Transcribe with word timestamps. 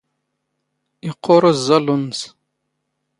ⵉⵇⵇⵓⵔ 1.07 1.43
ⵓⵥⵥⴰⵍⵍⵓ 1.49 1.93
ⵏⵏⵙ. 2.13 2.19